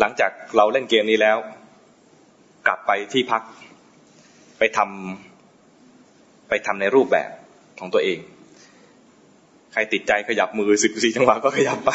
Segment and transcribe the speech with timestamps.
[0.00, 1.36] หลังจากเราเล่นเกมนี้แล้ว
[2.66, 3.42] กลับไปที่พัก
[4.58, 7.30] ไปทำไปทำในรูปแบบ
[7.80, 8.18] ของตัวเอง
[9.72, 11.92] ใครติดใจขยับมือสิบสี่จังหวะก็ขยับไป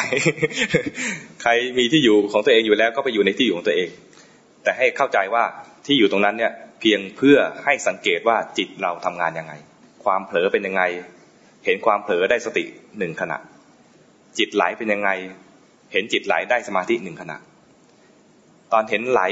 [1.42, 3.88] ใครมีที่อยู่ของตัวเองอยู่แล้วก็ไปอยู่ในที่อยู่ของตัวเอง
[4.62, 5.44] แต่ให้เข้าใจว่า
[5.86, 9.52] ที่อยู่ตรงนั้นเนี่ยเพียงเพื่อให้สังเกตว่าจิตเราทำงานยังไง
[10.04, 10.82] ความเผลอเป็นยังไง
[11.64, 12.64] เห็นความเผลอได้สติ
[12.98, 13.38] หนึ่งขณะ
[14.38, 15.10] จิตไหลเป็นยังไง
[15.92, 17.36] เห็นจิตไหลได้สมาธิหนึ่งขณะ
[18.72, 19.22] ตอนเห็นไหล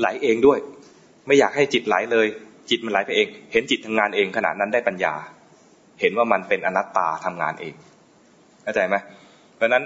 [0.00, 0.58] ไหลเองด้วย
[1.26, 2.26] ไม่อยากให้จิตไหลเลย
[2.70, 5.14] จิตมันไหลไปเอง เห็นจิตทำงานเองขณะนั้นได้ปัญญา
[6.00, 7.74] เห็นว่ามันเป็นอนัตตาทำงานเอง
[8.62, 8.96] เข้าใจไหม
[9.56, 9.84] เพราะนั้น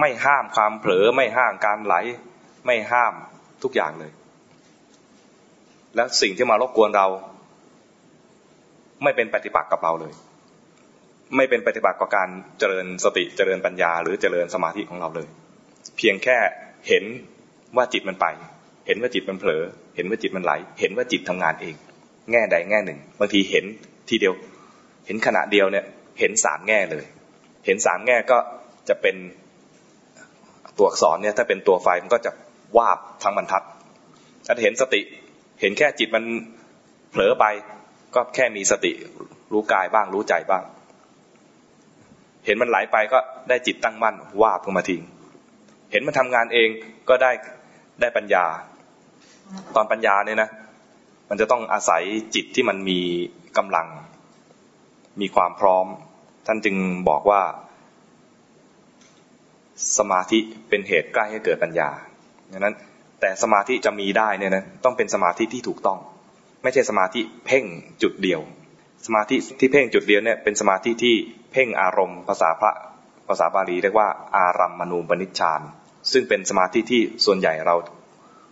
[0.00, 1.94] ไม่ห้ามความเผลอไม่ห้ามการไหล
[2.66, 3.12] ไม่ห้าม
[3.62, 4.12] ทุกอย่างเลย
[5.94, 7.06] แล้วสิ่งที่มารบกวนเรา
[9.02, 10.12] ไม่เป็นปฏิปักษ์กับเราเลย
[11.36, 15.28] ไม่เป็นปฏิบัติกับการเจริญสติเจริญปัญญา หรือเจริญสมาธิของเราเลย
[15.96, 16.38] เพียงแค่
[16.88, 17.04] เห็น
[17.76, 18.26] ว่าจิตมันไป
[18.86, 19.62] เห็นว่าจิตมันเผลอ
[19.96, 21.74] เห็นว่าจิตมันไหล เห็นว่าจิตทำงานเอง
[22.30, 23.64] แง่ใดแง่หนึ่ง บางทีเห็น
[24.08, 24.34] ทีเดียว
[25.06, 25.84] เห็นขณะเดียวเนี่ย
[26.18, 27.04] เห็นสามแง่เลย
[27.66, 28.38] เห็นสามแง่ก็
[28.88, 29.16] จะเป็น
[30.78, 32.30] ตัวอักษรเนี่ย ถ้าเป็นตัวไฟมันก็จะ
[32.76, 33.62] วาบทั้งบรรทัด
[34.46, 35.00] ถ้าเห็นสติ
[35.60, 36.24] เห็นแค่จิตมัน
[37.10, 37.44] เผลอไป
[38.14, 38.92] ก็แค่มีสติ
[39.52, 40.62] รู้กายบ้างรู้ใจบ้าง
[42.46, 45.02] เห็นมันไหลไปก็ได้จิตตั้งมั่นวาบขึ้นมาทิ้ง
[45.90, 46.68] เห็นมันทำงานเอง
[47.08, 47.30] ก็ได้
[48.00, 48.44] ได้ปัญญา
[49.74, 50.50] ตอนปัญญาเนี่ยนะ
[51.28, 52.02] มันจะต้องอาศัย
[52.34, 53.00] จิตที่มันมี
[53.58, 53.86] กำลัง
[55.20, 55.86] มีความพร้อม
[56.46, 56.76] ท่านจึง
[57.08, 57.42] บอกว่า
[59.98, 61.90] สมาธิเป็นเหตุใกล้ให้เกิดปัญญา
[62.52, 62.74] ดังนั้น
[63.20, 65.98] แต่สมาธิจะมีได้เนี่ยนะต้องเป็นสมาธิที่ถูกต้อง
[66.62, 67.64] ไม่ใช่สมาธิเพ่ง
[68.02, 68.40] จุดเดียว
[69.06, 71.14] สมาธิที่เพ่งจุดเดียวเนี่ยเป็นสมาธิที่
[71.52, 72.72] เพ่งอารมณ์ภาษาพระ
[73.28, 75.60] ภาษาบาลีเรียกว่าอารัมมณูปนิชฌาน
[76.12, 77.74] ซึ่งเป็นสมาธิที่ส่วนใหญ่เรา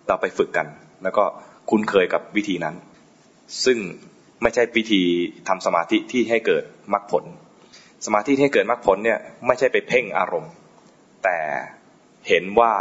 [0.08, 0.66] เราไปฝึกกัน
[1.02, 1.24] แล้วก็
[1.70, 2.74] คุ้นเคยกับวิธีนั้น
[3.64, 3.78] ซึ่ง
[4.42, 5.02] ไม่ใช่วิธี
[5.48, 7.24] ทำสมาธิที่ให้เกิดมรรคผล
[8.06, 10.52] สมาธิที่ให้เกิดมรรคผลเนี่ยไม่ใช่ไปเพ่งอารมณ์
[11.24, 11.38] แต่
[12.28, 12.72] เห็นว่า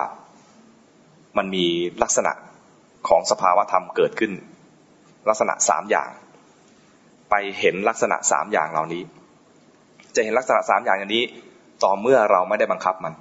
[1.37, 1.65] มันมี
[2.03, 2.31] ลักษณะ
[3.07, 4.31] ของสภาวะธรรมเกิดขึ้น
[5.29, 6.09] ลักษณะสามอย่าง
[7.29, 9.03] ไปเห็นลักษณะสามอย่างเหล่านี้
[10.15, 11.23] จะเห็นลักษณะสามอย่างอย่างนี้
[11.83, 13.13] ต่อเมื่อเราไม่ได้บังคับมัน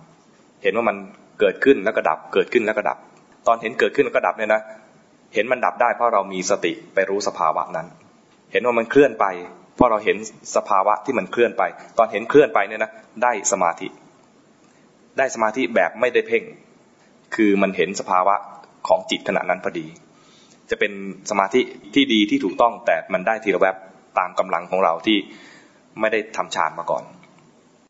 [0.63, 0.97] เห็นว่ามัน
[1.41, 2.99] เกิดขึ้นแล้วก็ดับ เกิดขึ้นแล้วก็ดับ
[3.47, 4.63] ตอนเห็นเกิดขึ้นแล้วก็ดับเนี่ยนะ
[5.35, 7.87] เห็นมันดับได้เพราะเรามีสติไปรู้สภาวะนั้น
[8.53, 9.27] เห็นว่ามันเคลื่อนไป
[9.77, 10.17] เพราะเราเห็น
[10.57, 11.63] สภาวะที่มันเคลื่อนไป
[11.99, 12.91] ตอนเห็นเคลื่อนไปเนี่ยนะ
[13.23, 13.89] ได้สมาธิ
[15.19, 16.45] ได้สมาธิแบบไม่ได้เพ่ง
[17.35, 18.35] คือมันเห็นสภาวะ
[18.89, 19.87] ของจิตขณะนั้นพอดี
[20.71, 20.93] จะเป็น
[21.31, 21.61] สมาธิ
[21.95, 23.77] ที่ดีที่ถูกต้องแต่มันได้ทีละแวบ
[24.19, 25.19] ตามกำลังของเราที่
[26.01, 27.05] ไม่ได้ทำฌานมาก่อน